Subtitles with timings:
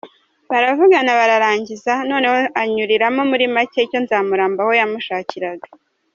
[0.51, 5.67] Baravugana bararangiza, noneho anyuriramo muri make icyo Nzamurambaho yamushakiraga.